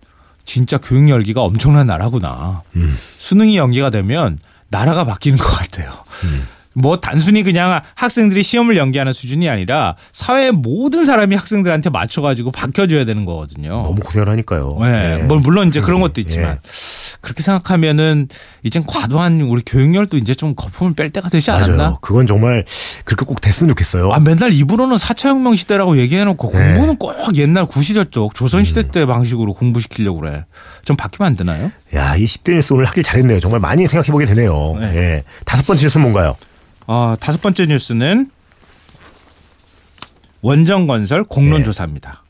진짜 0.45 0.77
교육 0.77 1.09
열기가 1.09 1.41
엄청난 1.41 1.87
나라구나. 1.87 2.63
음. 2.75 2.97
수능이 3.17 3.55
연기가 3.55 3.89
되면 3.89 4.39
나라가 4.69 5.05
바뀌는 5.05 5.37
것 5.37 5.45
같아요. 5.47 5.91
음. 6.25 6.47
뭐 6.73 6.97
단순히 6.97 7.43
그냥 7.43 7.81
학생들이 7.95 8.43
시험을 8.43 8.77
연기하는 8.77 9.13
수준이 9.13 9.47
아니라 9.49 9.95
사회의 10.11 10.51
모든 10.51 11.05
사람이 11.05 11.35
학생들한테 11.35 11.89
맞춰가지고 11.89 12.51
바뀌어줘야 12.51 13.05
되는 13.05 13.25
거거든요. 13.25 13.83
너무 13.83 13.95
고생을 14.01 14.29
하니까요. 14.29 14.77
네. 14.81 15.17
뭐 15.17 15.39
물론 15.39 15.67
이제 15.67 15.81
그런 15.81 16.01
것도 16.01 16.19
있지만 16.21 16.51
예. 16.65 17.17
그렇게 17.21 17.41
생각하면은 17.43 18.27
이젠 18.63 18.83
과도한 18.85 19.41
우리 19.41 19.61
교육열도 19.65 20.17
이제 20.17 20.33
좀 20.33 20.55
거품을 20.55 20.93
뺄 20.93 21.09
때가 21.09 21.29
되지 21.29 21.51
않았나? 21.51 21.77
맞아요. 21.77 21.97
그건 22.01 22.27
정말 22.27 22.65
그렇게 23.05 23.25
꼭 23.25 23.39
됐으면 23.39 23.69
좋겠어요. 23.69 24.11
아 24.11 24.19
맨날 24.19 24.51
입으로는 24.53 24.97
4차 24.97 25.29
혁명 25.29 25.55
시대라고 25.55 25.97
얘기해놓고 25.97 26.51
네. 26.51 26.57
음. 26.57 26.73
공부는 26.73 26.97
꼭 26.97 27.13
옛날 27.37 27.65
구시대 27.65 28.03
쪽 28.05 28.33
조선시대 28.35 28.89
때 28.89 29.05
방식으로 29.05 29.53
공부시키려고 29.53 30.19
그래. 30.19 30.45
좀 30.83 30.95
바뀌면 30.97 31.27
안 31.27 31.35
되나요? 31.35 31.71
야, 31.95 32.15
이 32.15 32.25
10대 32.25 32.55
뉴스 32.55 32.73
오늘 32.73 32.85
하길 32.85 33.03
잘했네요. 33.03 33.39
정말 33.39 33.59
많이 33.59 33.87
생각해 33.87 34.11
보게 34.11 34.25
되네요. 34.25 34.75
네. 34.79 34.95
예. 34.95 35.23
다섯 35.45 35.65
번째 35.65 35.85
뉴스는 35.85 36.01
뭔가요? 36.03 36.35
어, 36.87 37.15
다섯 37.19 37.41
번째 37.41 37.65
뉴스는 37.65 38.29
원정건설 40.41 41.23
공론조사입니다. 41.25 42.23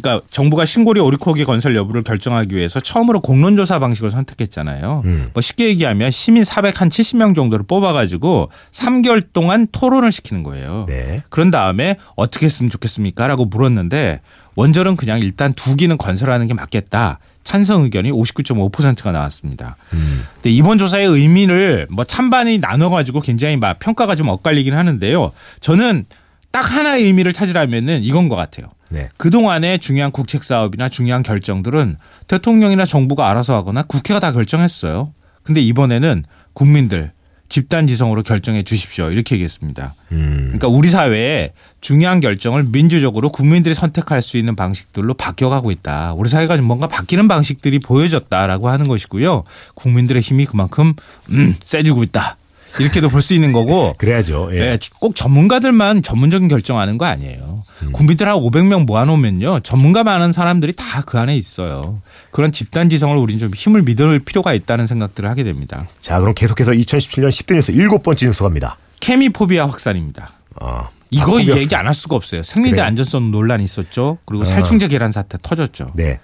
그러니까 0.00 0.26
정부가 0.28 0.66
신고리 0.66 1.00
오리코기 1.00 1.44
건설 1.44 1.74
여부를 1.74 2.02
결정하기 2.02 2.54
위해서 2.54 2.80
처음으로 2.80 3.20
공론조사 3.20 3.78
방식을 3.78 4.10
선택했잖아요. 4.10 5.02
음. 5.06 5.30
뭐 5.32 5.40
쉽게 5.40 5.68
얘기하면 5.68 6.10
시민 6.10 6.42
470명 6.42 7.34
정도를 7.34 7.64
뽑아가지고 7.66 8.50
3개월 8.72 9.24
동안 9.32 9.66
토론을 9.72 10.12
시키는 10.12 10.42
거예요. 10.42 10.84
네. 10.86 11.22
그런 11.30 11.50
다음에 11.50 11.96
어떻게 12.14 12.44
했으면 12.44 12.68
좋겠습니까? 12.68 13.26
라고 13.26 13.46
물었는데 13.46 14.20
원절은 14.56 14.96
그냥 14.96 15.20
일단 15.20 15.54
두 15.54 15.76
기는 15.76 15.96
건설하는 15.96 16.46
게 16.46 16.52
맞겠다. 16.52 17.18
찬성 17.46 17.84
의견이 17.84 18.10
59.5%가 18.10 19.12
나왔습니다. 19.12 19.76
음. 19.94 20.24
근데 20.34 20.50
이번 20.50 20.78
조사의 20.78 21.06
의미를 21.06 21.86
뭐 21.90 22.04
찬반이 22.04 22.58
나눠 22.58 22.90
가지고 22.90 23.20
굉장히 23.20 23.56
막 23.56 23.78
평가가 23.78 24.16
좀 24.16 24.28
엇갈리긴 24.28 24.74
하는데요. 24.74 25.32
저는 25.60 26.06
딱 26.50 26.60
하나의 26.60 27.04
의미를 27.04 27.32
찾으라면은 27.32 28.02
이건 28.02 28.28
것 28.28 28.34
같아요. 28.34 28.66
네. 28.88 29.08
그동안의 29.16 29.78
중요한 29.78 30.10
국책 30.10 30.42
사업이나 30.42 30.88
중요한 30.88 31.22
결정들은 31.22 31.96
대통령이나 32.26 32.84
정부가 32.84 33.30
알아서 33.30 33.54
하거나 33.54 33.84
국회가 33.84 34.18
다 34.18 34.32
결정했어요. 34.32 35.12
근데 35.44 35.60
이번에는 35.60 36.24
국민들 36.52 37.12
집단 37.48 37.86
지성으로 37.86 38.22
결정해 38.22 38.62
주십시오. 38.62 39.10
이렇게 39.10 39.36
얘기했습니다. 39.36 39.94
음. 40.12 40.36
그러니까 40.46 40.68
우리 40.68 40.90
사회에 40.90 41.52
중요한 41.80 42.20
결정을 42.20 42.64
민주적으로 42.64 43.28
국민들이 43.28 43.74
선택할 43.74 44.22
수 44.22 44.36
있는 44.36 44.56
방식들로 44.56 45.14
바뀌어가고 45.14 45.70
있다. 45.70 46.14
우리 46.14 46.28
사회가 46.28 46.56
좀 46.56 46.66
뭔가 46.66 46.86
바뀌는 46.86 47.28
방식들이 47.28 47.78
보여졌다라고 47.78 48.68
하는 48.68 48.88
것이고요. 48.88 49.44
국민들의 49.74 50.22
힘이 50.22 50.46
그만큼 50.46 50.94
음, 51.30 51.56
세지고 51.60 52.02
있다. 52.02 52.36
이렇게도 52.78 53.08
볼 53.08 53.22
수 53.22 53.34
있는 53.34 53.52
거고 53.52 53.94
그래야죠. 53.98 54.50
예. 54.52 54.56
예, 54.72 54.78
꼭 55.00 55.14
전문가들만 55.16 56.02
전문적인 56.02 56.48
결정하는 56.48 56.98
거 56.98 57.04
아니에요. 57.06 57.64
음. 57.82 57.92
국민들 57.92 58.28
한 58.28 58.36
500명 58.36 58.84
모아놓으면요. 58.86 59.60
전문가 59.60 60.04
많은 60.04 60.32
사람들이 60.32 60.72
다 60.74 61.02
그 61.06 61.18
안에 61.18 61.36
있어요. 61.36 62.00
그런 62.30 62.50
집단 62.52 62.88
지성을 62.88 63.16
우리는 63.16 63.38
좀 63.38 63.50
힘을 63.54 63.82
믿을 63.82 64.18
필요가 64.20 64.54
있다는 64.54 64.86
생각들을 64.86 65.28
하게 65.28 65.44
됩니다. 65.44 65.86
자, 66.00 66.18
그럼 66.20 66.34
계속해서 66.34 66.72
2017년 66.72 67.28
10대 67.28 67.54
뉴스 67.54 67.70
일곱 67.72 68.02
번째 68.02 68.26
뉴스 68.26 68.42
갑니다. 68.42 68.76
케미포비아 69.00 69.66
확산입니다. 69.66 70.30
아, 70.60 70.88
이거 71.10 71.42
얘기 71.42 71.74
안할 71.76 71.94
수가 71.94 72.16
없어요. 72.16 72.42
생리대 72.42 72.76
그래요? 72.76 72.86
안전성 72.86 73.30
논란이 73.30 73.62
있었죠. 73.62 74.18
그리고 74.24 74.42
아. 74.42 74.44
살충제 74.46 74.88
계란 74.88 75.12
사태 75.12 75.38
터졌죠. 75.40 75.92
네. 75.94 76.18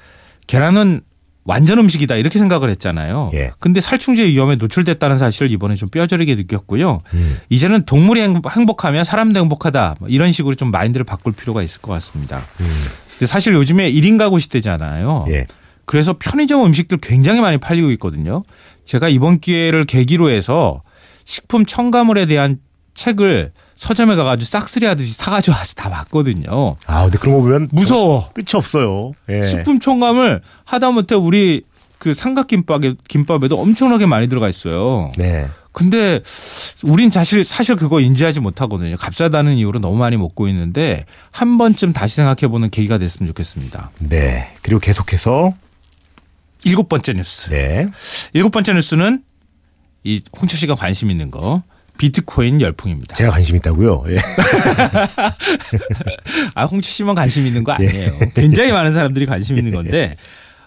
계란은 0.46 1.02
완전 1.44 1.78
음식이다 1.80 2.16
이렇게 2.16 2.38
생각을 2.38 2.70
했잖아요. 2.70 3.30
예. 3.34 3.50
근데 3.58 3.80
살충제 3.80 4.24
위험에 4.28 4.54
노출됐다는 4.56 5.18
사실을 5.18 5.50
이번에 5.50 5.74
좀 5.74 5.88
뼈저리게 5.88 6.36
느꼈고요. 6.36 7.00
음. 7.14 7.38
이제는 7.50 7.84
동물이 7.84 8.20
행복- 8.20 8.56
행복하면 8.56 9.04
사람도 9.04 9.40
행복하다 9.40 9.96
뭐 10.00 10.08
이런 10.08 10.30
식으로 10.30 10.54
좀 10.54 10.70
마인드를 10.70 11.04
바꿀 11.04 11.32
필요가 11.32 11.62
있을 11.62 11.80
것 11.82 11.92
같습니다. 11.94 12.42
근데 13.18 13.26
사실 13.26 13.54
요즘에 13.54 13.90
1인 13.90 14.18
가구 14.18 14.38
시대잖아요. 14.38 15.24
음. 15.26 15.32
예. 15.32 15.46
그래서 15.84 16.14
편의점 16.18 16.64
음식들 16.64 16.98
굉장히 17.02 17.40
많이 17.40 17.58
팔리고 17.58 17.90
있거든요. 17.92 18.44
제가 18.84 19.08
이번 19.08 19.40
기회를 19.40 19.84
계기로 19.84 20.30
해서 20.30 20.82
식품 21.24 21.66
첨가물에 21.66 22.26
대한 22.26 22.58
책을 22.94 23.52
서점에 23.74 24.14
가가지고 24.16 24.46
싹쓸이 24.46 24.86
하듯이 24.86 25.12
사가지고 25.14 25.56
와서 25.56 25.74
다 25.74 25.90
봤거든요. 25.90 26.76
아, 26.86 27.02
근데 27.04 27.18
그런 27.18 27.36
거 27.36 27.42
보면 27.42 27.68
무서워. 27.72 28.30
끝이 28.32 28.48
없어요. 28.54 29.12
예. 29.28 29.42
식품 29.42 29.80
첨가물 29.80 30.40
하다못해 30.64 31.14
우리 31.14 31.62
그 31.98 32.14
삼각김밥에 32.14 32.94
김밥에도 33.08 33.60
엄청나게 33.60 34.06
많이 34.06 34.28
들어가 34.28 34.48
있어요. 34.48 35.12
네. 35.16 35.48
근데 35.70 36.20
우린 36.82 37.10
사실 37.10 37.44
사실 37.44 37.76
그거 37.76 38.00
인지하지 38.00 38.40
못하거든요. 38.40 38.96
값싸다는 38.96 39.56
이유로 39.56 39.78
너무 39.80 39.96
많이 39.96 40.16
먹고 40.16 40.48
있는데 40.48 41.04
한 41.30 41.58
번쯤 41.58 41.92
다시 41.92 42.16
생각해 42.16 42.50
보는 42.50 42.70
계기가 42.70 42.98
됐으면 42.98 43.28
좋겠습니다. 43.28 43.90
네. 44.00 44.52
그리고 44.62 44.80
계속해서 44.80 45.54
일곱 46.64 46.88
번째 46.88 47.14
뉴스. 47.14 47.50
네. 47.50 47.88
일곱 48.34 48.50
번째 48.50 48.74
뉴스는 48.74 49.22
이 50.04 50.20
홍철 50.38 50.58
씨가 50.58 50.74
관심 50.74 51.10
있는 51.10 51.30
거 51.30 51.62
비트코인 51.98 52.60
열풍입니다. 52.60 53.14
제가 53.14 53.30
관심 53.30 53.56
있다고요. 53.56 54.04
예. 54.08 54.16
아 56.54 56.64
홍철 56.64 56.90
씨만 56.90 57.14
관심 57.14 57.46
있는 57.46 57.60
예. 57.60 57.64
거 57.64 57.72
아니에요. 57.72 58.12
굉장히 58.34 58.72
많은 58.72 58.92
사람들이 58.92 59.26
관심 59.26 59.58
있는 59.58 59.72
건데 59.72 60.16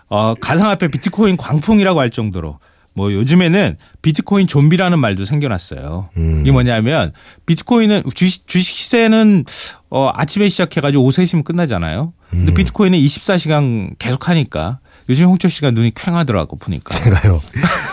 어, 0.07 0.35
가상화폐 0.35 0.87
비트코인 0.87 1.37
광풍이라고 1.37 1.99
할 1.99 2.09
정도로 2.09 2.59
뭐 2.93 3.11
요즘에는 3.11 3.77
비트코인 4.01 4.47
좀비라는 4.47 4.99
말도 4.99 5.25
생겨났어요. 5.25 6.09
음. 6.15 6.41
이게 6.41 6.51
뭐냐면 6.51 7.11
비트코인은 7.45 8.03
주식, 8.13 8.47
주식 8.47 8.75
시세는 8.75 9.43
어, 9.89 10.11
아침에 10.13 10.47
시작해가지고 10.47 11.03
오후 11.03 11.11
3시면 11.11 11.43
끝나잖아요. 11.43 12.13
근데 12.29 12.51
음. 12.51 12.53
비트코인은 12.53 12.97
24시간 12.97 13.95
계속 13.99 14.29
하니까 14.29 14.79
요즘 15.09 15.25
홍철 15.25 15.51
씨가 15.51 15.71
눈이 15.71 15.91
퀭하더라고 15.91 16.57
보니까. 16.57 16.95
제가요. 16.97 17.41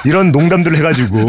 이런 0.04 0.32
농담들을 0.32 0.76
해가지고 0.78 1.26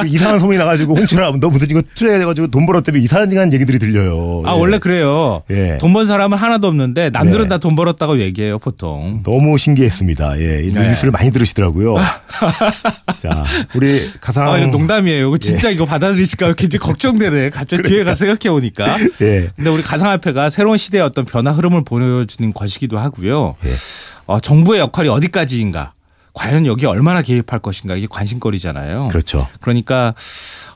그 0.00 0.06
이상한 0.08 0.40
소문이 0.40 0.58
나가지고 0.58 0.96
홍철아 0.96 1.32
너 1.38 1.48
무슨 1.48 1.70
이거 1.70 1.82
투자해가지고 1.94 2.48
돈 2.48 2.66
벌었다며 2.66 2.98
이상한 2.98 3.52
얘기들이 3.52 3.78
들려요. 3.78 4.42
아 4.46 4.54
예. 4.54 4.58
원래 4.58 4.78
그래요. 4.78 5.42
예. 5.50 5.78
돈번 5.78 6.06
사람은 6.06 6.38
하나도 6.38 6.66
없는데 6.66 7.10
남들은 7.10 7.44
네. 7.44 7.48
다돈 7.50 7.76
벌었다고 7.76 8.20
얘기해요 8.20 8.58
보통. 8.58 9.22
너무 9.22 9.58
신기했습니다. 9.58 10.40
예. 10.40 10.62
이 10.64 10.72
네. 10.72 10.88
뉴스를 10.88 11.10
많이 11.10 11.30
들으시더라고요. 11.30 11.96
자, 13.20 13.44
우리 13.74 14.00
가상. 14.20 14.48
아 14.50 14.58
이거 14.58 14.66
농담이에요. 14.68 15.28
이거 15.28 15.38
진짜 15.38 15.70
이거 15.70 15.84
받아들이실까 15.84 16.54
굉장히 16.54 16.80
걱정되네. 16.80 17.50
갑자기 17.50 17.82
뒤에 17.82 18.04
가서 18.04 18.24
생각해 18.24 18.50
보니까. 18.50 18.96
예. 19.20 19.50
근데 19.56 19.70
우리 19.70 19.82
가상화폐가 19.82 20.50
새로운 20.50 20.78
시대의 20.78 21.04
어떤 21.04 21.24
변화 21.24 21.52
흐름을 21.52 21.84
보여주는 21.84 22.52
것이기도 22.52 22.98
하고요. 22.98 23.56
예. 23.64 23.70
어, 24.26 24.40
정부의 24.40 24.80
역할이 24.80 25.08
어디까지인가. 25.08 25.92
과연 26.32 26.66
여기 26.66 26.84
얼마나 26.84 27.22
개입할 27.22 27.60
것인가 27.60 27.96
이게 27.96 28.06
관심거리잖아요. 28.10 29.08
그렇죠. 29.08 29.48
그러니까 29.60 30.14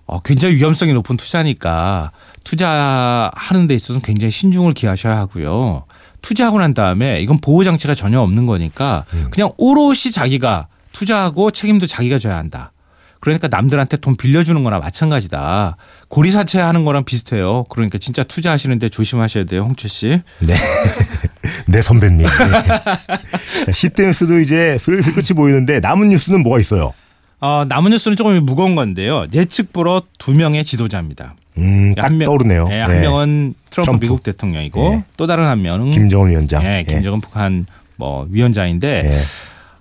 어, 0.07 0.21
굉장히 0.21 0.57
위험성이 0.57 0.95
높은 0.95 1.17
투자니까 1.17 2.13
투자하는 2.45 3.67
데 3.67 3.75
있어서는 3.75 4.01
굉장히 4.01 4.31
신중을 4.31 4.73
기하셔야 4.73 5.19
하고요. 5.19 5.85
투자하고 6.23 6.59
난 6.59 6.73
다음에 6.73 7.21
이건 7.21 7.39
보호 7.41 7.63
장치가 7.63 7.95
전혀 7.95 8.21
없는 8.21 8.47
거니까 8.47 9.05
그냥 9.31 9.51
오롯이 9.59 10.11
자기가 10.13 10.69
투자하고 10.93 11.51
책임도 11.51 11.87
자기가 11.87 12.19
져야 12.19 12.37
한다. 12.37 12.73
그러니까 13.21 13.49
남들한테 13.49 13.99
돈 13.99 14.17
빌려주는 14.17 14.65
거나 14.65 14.79
마찬가지다. 14.79 15.77
고리사채 16.09 16.59
하는 16.59 16.85
거랑 16.85 17.05
비슷해요. 17.05 17.65
그러니까 17.65 17.99
진짜 17.99 18.23
투자하시는데 18.25 18.89
조심하셔야 18.89 19.45
돼요, 19.45 19.63
홍철 19.63 19.91
씨. 19.91 20.23
네. 20.41 20.55
네, 21.67 21.83
선배님. 21.83 22.19
네. 22.19 22.27
자, 23.65 23.73
10대 23.73 24.07
뉴스도 24.07 24.41
이제 24.41 24.77
슬슬 24.79 25.15
끝이 25.15 25.29
보이는데 25.35 25.81
남은 25.81 26.09
뉴스는 26.11 26.43
뭐가 26.43 26.61
있어요? 26.61 26.93
어, 27.41 27.65
남은 27.67 27.91
뉴스는 27.93 28.17
조금 28.17 28.45
무거운 28.45 28.75
건데요. 28.75 29.27
예측 29.33 29.73
불허 29.73 30.03
두 30.19 30.35
명의 30.35 30.65
지도자입니다. 30.65 31.35
음, 31.57 31.95
딱 31.95 32.17
떠오르네요. 32.19 32.69
네, 32.69 32.81
한 32.81 32.93
네. 32.93 33.01
명은 33.01 33.55
트럼프, 33.71 33.87
트럼프. 33.87 34.05
미국 34.05 34.23
대통령이고 34.23 34.91
네. 34.91 35.05
또 35.17 35.27
다른 35.27 35.47
한 35.47 35.63
명은 35.63 35.91
김정은 35.91 36.31
위원장. 36.31 36.65
예, 36.65 36.85
김정은 36.87 37.21
북한 37.21 37.67
뭐 37.97 38.27
위원장인데 38.31 39.11
예. 39.11 39.19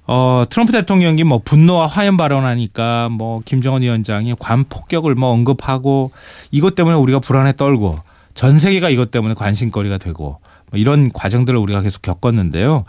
어, 0.07 0.43
트럼프 0.49 0.71
대통령이 0.71 1.23
뭐 1.23 1.39
분노와 1.43 1.87
화염 1.87 2.17
발언하니까 2.17 3.09
뭐 3.09 3.41
김정은 3.45 3.83
위원장이 3.83 4.35
관 4.39 4.63
폭격을 4.63 5.15
뭐 5.15 5.29
언급하고 5.29 6.11
이것 6.51 6.75
때문에 6.75 6.95
우리가 6.95 7.19
불안에 7.19 7.53
떨고 7.53 7.99
전 8.33 8.57
세계가 8.57 8.89
이것 8.89 9.11
때문에 9.11 9.35
관심거리가 9.35 9.97
되고 9.99 10.39
뭐 10.71 10.79
이런 10.79 11.11
과정들을 11.11 11.57
우리가 11.59 11.81
계속 11.81 12.01
겪었는데요. 12.01 12.83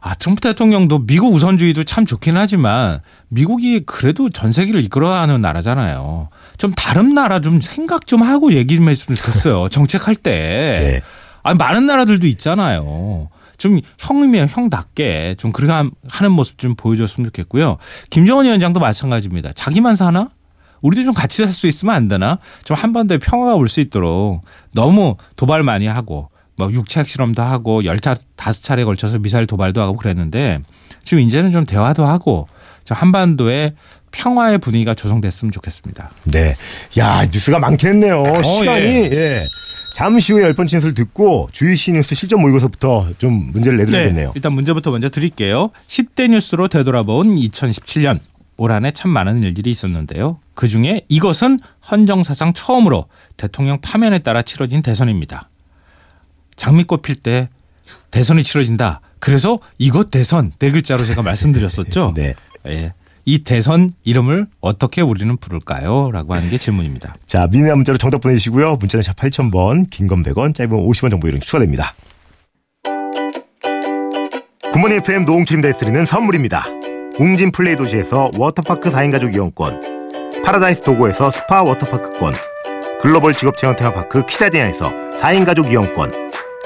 아, 0.00 0.14
트럼프 0.14 0.40
대통령도 0.40 1.06
미국 1.06 1.32
우선주의도 1.34 1.84
참 1.84 2.04
좋긴 2.06 2.36
하지만 2.36 3.00
미국이 3.28 3.80
그래도 3.86 4.28
전 4.30 4.52
세계를 4.52 4.82
이끌어가는 4.84 5.40
나라잖아요. 5.40 6.28
좀 6.58 6.72
다른 6.74 7.14
나라 7.14 7.40
좀 7.40 7.60
생각 7.60 8.06
좀 8.06 8.22
하고 8.22 8.52
얘기 8.52 8.76
좀 8.76 8.88
했으면 8.88 9.16
좋겠어요. 9.16 9.68
정책할 9.70 10.16
때. 10.16 10.30
네. 10.30 11.02
아니, 11.42 11.56
많은 11.58 11.86
나라들도 11.86 12.26
있잖아요. 12.28 13.28
좀 13.58 13.80
형이면 13.98 14.48
형답게 14.48 15.36
좀 15.38 15.52
그렇게 15.52 15.72
함- 15.72 15.92
하는 16.08 16.32
모습 16.32 16.58
좀 16.58 16.74
보여줬으면 16.74 17.26
좋겠고요. 17.28 17.78
김정은 18.10 18.44
위원장도 18.44 18.80
마찬가지입니다. 18.80 19.52
자기만 19.52 19.96
사나? 19.96 20.28
우리도 20.82 21.04
좀 21.04 21.14
같이 21.14 21.42
살 21.44 21.52
수 21.52 21.68
있으면 21.68 21.94
안 21.94 22.08
되나? 22.08 22.38
좀 22.64 22.76
한반도에 22.76 23.18
평화가 23.18 23.54
올 23.54 23.68
수 23.68 23.78
있도록 23.80 24.42
너무 24.74 25.14
도발 25.36 25.62
많이 25.62 25.86
하고 25.86 26.28
뭐 26.56 26.70
육체 26.72 27.00
핵실험도 27.00 27.42
하고 27.42 27.84
열차 27.84 28.14
다섯 28.36 28.62
차례 28.62 28.84
걸쳐서 28.84 29.18
미사일 29.18 29.46
도발도 29.46 29.80
하고 29.80 29.96
그랬는데 29.96 30.60
지금 31.04 31.22
이제는 31.22 31.50
좀 31.52 31.66
대화도 31.66 32.04
하고 32.04 32.46
저 32.84 32.94
한반도에 32.94 33.74
평화의 34.12 34.58
분위기가 34.58 34.94
조성됐으면 34.94 35.52
좋겠습니다. 35.52 36.10
네. 36.24 36.54
야, 36.98 37.24
뉴스가 37.24 37.58
많긴 37.58 37.88
했네요. 37.88 38.42
시간이, 38.42 38.84
예. 38.84 39.10
예. 39.10 39.40
잠시 39.94 40.32
후에 40.32 40.42
열 40.42 40.54
번째 40.54 40.76
뉴스를 40.76 40.94
듣고 40.94 41.48
주이시 41.52 41.92
뉴스 41.92 42.14
실전 42.14 42.40
모의고사부터 42.40 43.10
좀 43.18 43.50
문제를 43.52 43.78
내드리겠네요. 43.78 44.32
일단 44.34 44.52
문제부터 44.52 44.90
먼저 44.90 45.08
드릴게요. 45.08 45.70
10대 45.86 46.28
뉴스로 46.28 46.68
되돌아본 46.68 47.34
2017년. 47.34 48.20
올 48.58 48.70
한해 48.70 48.92
참 48.92 49.10
많은 49.10 49.42
일들이 49.42 49.70
있었는데요. 49.70 50.38
그 50.54 50.68
중에 50.68 51.02
이것은 51.08 51.58
헌정사상 51.90 52.52
처음으로 52.52 53.06
대통령 53.36 53.80
파면에 53.80 54.20
따라 54.20 54.42
치러진 54.42 54.82
대선입니다. 54.82 55.48
장미꽃 56.62 57.02
필 57.02 57.16
때 57.16 57.48
대선이 58.12 58.44
치러진다. 58.44 59.00
그래서 59.18 59.58
이것 59.78 60.12
대선 60.12 60.52
네 60.60 60.70
글자로 60.70 61.04
제가 61.04 61.20
말씀드렸었죠. 61.22 62.12
네. 62.16 62.34
예. 62.68 62.92
이 63.24 63.42
대선 63.42 63.90
이름을 64.04 64.46
어떻게 64.60 65.00
우리는 65.00 65.36
부를까요? 65.36 66.12
라고 66.12 66.34
하는 66.34 66.48
게 66.50 66.58
질문입니다. 66.58 67.14
자, 67.26 67.48
미니나 67.50 67.74
문자로 67.74 67.98
정답 67.98 68.20
보내주시고요. 68.20 68.76
문자는 68.76 69.02
샵 69.02 69.16
8000번, 69.16 69.90
긴 69.90 70.06
건 70.06 70.22
100원, 70.22 70.54
짧은 70.54 70.70
50원 70.70 71.10
정보 71.10 71.26
이용이 71.28 71.40
추가됩니다. 71.40 71.94
굿모닝 74.72 74.98
FM 74.98 75.24
노홍철입니다. 75.24 75.76
드리는 75.78 76.06
선물입니다. 76.06 76.64
웅진 77.18 77.50
플레이 77.50 77.74
도시에서 77.76 78.30
워터파크 78.38 78.90
4인 78.90 79.10
가족 79.10 79.34
이용권, 79.34 80.30
파라다이스 80.44 80.82
도고에서 80.82 81.30
스파 81.32 81.62
워터파크권, 81.64 82.32
글로벌 83.02 83.34
직업체험 83.34 83.74
테마파크 83.76 84.24
키자니아에서 84.26 84.90
4인 85.20 85.44
가족 85.44 85.70
이용권, 85.70 86.21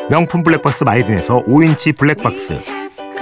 명품 0.08 0.44
블랙박스 0.44 0.84
마이딘에서 0.84 1.42
5인치 1.44 1.96
블랙박스, 1.96 2.60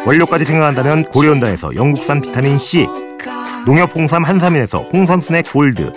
원료까지 0.05 0.45
생각한다면 0.45 1.05
고려은단에서 1.05 1.75
영국산 1.77 2.21
비타민 2.21 2.59
C, 2.59 2.87
농협 3.65 3.97
홍삼 3.97 4.23
한삼인에서 4.23 4.81
홍삼 4.93 5.21
스낵 5.21 5.51
골드, 5.51 5.93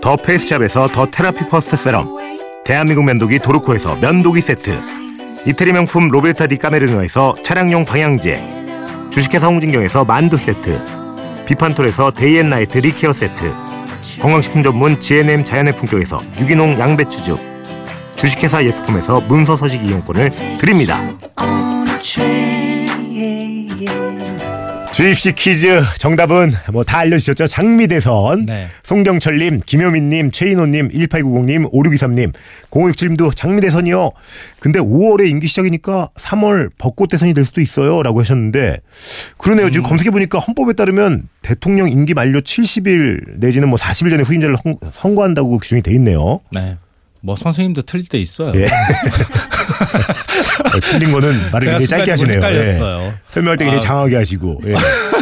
더 0.00 0.16
페이스샵에서 0.16 0.88
더 0.88 1.06
테라피 1.06 1.48
퍼스트 1.48 1.76
세럼, 1.76 2.08
대한민국 2.64 3.04
면도기 3.04 3.38
도르코에서 3.38 3.94
면도기 3.96 4.40
세트, 4.40 4.76
이태리 5.46 5.72
명품 5.72 6.08
로베르타 6.08 6.48
디 6.48 6.56
까메리노에서 6.56 7.36
차량용 7.44 7.84
방향제, 7.84 8.42
주식회사 9.10 9.46
홍진경에서 9.46 10.04
만두 10.04 10.36
세트, 10.36 11.44
비판톨에서 11.46 12.10
데이앤나이트 12.10 12.78
립케어 12.78 13.12
세트, 13.12 13.52
건강식품 14.20 14.64
전문 14.64 14.98
GNM 14.98 15.44
자연의 15.44 15.76
품격에서 15.76 16.20
유기농 16.40 16.80
양배추즙, 16.80 17.55
주식회사 18.16 18.64
예스콤에서 18.64 19.20
문서 19.22 19.56
서식 19.56 19.84
이용권을 19.84 20.30
드립니다. 20.58 21.00
주입식 24.92 25.34
퀴즈 25.34 25.82
정답은 25.98 26.52
뭐 26.72 26.82
다 26.82 27.00
알려주셨죠? 27.00 27.46
장미대선. 27.48 28.44
네. 28.46 28.68
송경철님, 28.82 29.60
김효민님, 29.66 30.30
최인호님, 30.30 30.88
1890님, 30.88 31.70
5623님, 31.70 32.32
0567님도 32.70 33.36
장미대선이요. 33.36 34.12
근데 34.58 34.78
5월에 34.80 35.28
임기 35.28 35.48
시작이니까 35.48 36.08
3월 36.14 36.70
벚꽃대선이 36.78 37.34
될 37.34 37.44
수도 37.44 37.60
있어요. 37.60 38.02
라고 38.02 38.20
하셨는데, 38.20 38.78
그러네요. 39.36 39.70
지금 39.70 39.86
검색해보니까 39.86 40.38
헌법에 40.38 40.72
따르면 40.72 41.28
대통령 41.42 41.90
임기 41.90 42.14
만료 42.14 42.40
70일 42.40 43.38
내지는 43.38 43.68
뭐 43.68 43.78
40일 43.78 44.08
전에 44.10 44.22
후임자를 44.22 44.56
선- 44.62 44.76
선거한다고 44.94 45.58
규정이 45.58 45.82
돼 45.82 45.92
있네요. 45.92 46.40
네. 46.52 46.78
뭐 47.26 47.34
선생님도 47.34 47.82
틀릴 47.82 48.06
때 48.06 48.18
있어요. 48.18 48.52
예. 48.54 48.66
어, 50.64 50.80
틀린 50.80 51.10
거는 51.10 51.50
말을 51.50 51.66
굉장히 51.66 51.86
짧게 51.88 52.10
하시네요. 52.12 52.40
예. 52.40 53.14
설명할 53.30 53.58
때 53.58 53.64
굉장히 53.64 53.78
아. 53.78 53.80
장하게 53.80 54.14
하시고 54.14 54.60
예. 54.66 54.74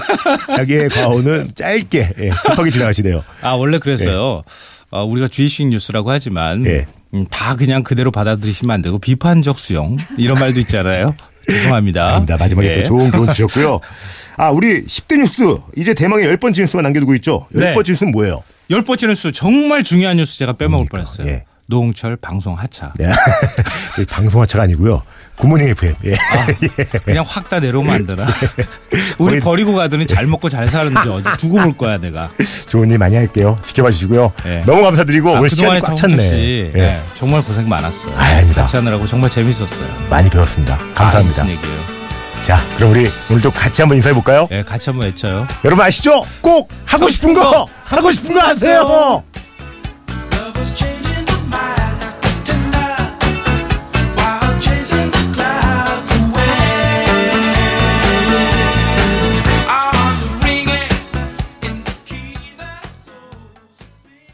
자기의 0.54 0.90
과오는 0.90 1.52
짧게 1.54 2.10
예. 2.18 2.28
급하게 2.28 2.70
지나가시네요. 2.70 3.24
아 3.40 3.52
원래 3.52 3.78
그래서요. 3.78 4.42
어, 4.90 5.04
우리가 5.04 5.28
주입식 5.28 5.66
뉴스라고 5.68 6.10
하지만 6.10 6.66
예. 6.66 6.86
음, 7.14 7.24
다 7.30 7.56
그냥 7.56 7.82
그대로 7.82 8.10
받아들이시면 8.10 8.74
안 8.74 8.82
되고 8.82 8.98
비판적 8.98 9.58
수용 9.58 9.96
이런 10.18 10.38
말도 10.38 10.60
있잖아요. 10.60 11.16
죄송합니다. 11.48 12.06
아닙니다. 12.06 12.36
마지막에 12.38 12.68
예. 12.68 12.82
또 12.82 12.88
좋은 12.88 13.10
교훈 13.12 13.30
주셨고요. 13.30 13.80
아 14.36 14.50
우리 14.50 14.84
10대 14.84 15.20
뉴스 15.20 15.56
이제 15.74 15.94
대망의 15.94 16.26
열 16.26 16.36
번째 16.36 16.60
뉴스만 16.60 16.82
남겨두고 16.82 17.14
있죠. 17.14 17.46
열 17.56 17.64
네. 17.64 17.72
번째 17.72 17.92
뉴스는 17.92 18.12
뭐예요? 18.12 18.42
열 18.68 18.82
번째 18.82 19.06
뉴스 19.06 19.32
정말 19.32 19.82
중요한 19.82 20.18
뉴스 20.18 20.36
제가 20.36 20.52
빼먹을 20.52 20.88
뻔했어요. 20.90 21.28
예. 21.28 21.44
노홍철 21.66 22.16
방송 22.16 22.54
하차. 22.58 22.92
네. 22.98 23.10
저희 23.96 24.04
방송 24.06 24.40
하차가 24.40 24.64
아니고요. 24.64 25.02
굿모닝 25.36 25.68
FM. 25.68 25.94
예. 26.04 26.14
그냥 27.04 27.24
확 27.26 27.48
다 27.48 27.58
내려오면 27.58 27.94
안 27.94 28.06
되나? 28.06 28.24
우리 29.18 29.40
버리고 29.40 29.74
가더니 29.74 30.06
잘 30.06 30.26
먹고 30.26 30.48
잘 30.48 30.70
사는지 30.70 31.08
어디 31.08 31.28
두고 31.38 31.58
볼 31.60 31.76
거야 31.76 31.98
내가. 31.98 32.30
좋은 32.68 32.90
일 32.90 32.98
많이 32.98 33.16
할게요. 33.16 33.58
지켜봐 33.64 33.90
주시고요. 33.90 34.32
예. 34.46 34.62
너무 34.66 34.82
감사드리고 34.82 35.30
아, 35.30 35.38
오늘 35.40 35.50
시간이 35.50 35.80
꽉 35.80 35.96
찼네. 35.96 36.18
씨 36.22 36.72
예. 36.76 36.80
예, 36.80 37.02
정말 37.16 37.42
고생 37.42 37.68
많았어요. 37.68 38.14
아, 38.16 38.22
아닙니다. 38.22 38.60
같이 38.62 38.76
하느라고 38.76 39.06
정말 39.06 39.28
재밌었어요. 39.30 39.86
많이 40.08 40.30
배웠습니다. 40.30 40.78
감사합니다. 40.94 41.42
아, 41.42 41.44
무슨 41.44 41.48
얘기예요? 41.48 41.84
자, 42.42 42.60
그럼 42.76 42.90
우리 42.92 43.10
오늘도 43.30 43.50
같이 43.50 43.80
한번 43.82 43.96
인사해 43.96 44.12
볼까요? 44.14 44.46
예, 44.52 44.62
같이 44.62 44.90
한번 44.90 45.06
외쳐요. 45.08 45.46
여러분 45.64 45.84
아시죠? 45.84 46.24
꼭 46.42 46.70
하고 46.84 47.08
싶은 47.08 47.32
거 47.34 47.66
하고 47.84 48.12
싶은 48.12 48.34
거 48.34 48.40
하세요. 48.40 49.22